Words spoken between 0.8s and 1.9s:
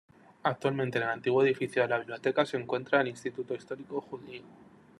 en el antiguo edificio de